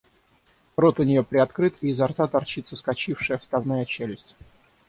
[0.77, 4.35] Рот у нее приоткрыт и изо рта торчит соскочившая вставная челюсть.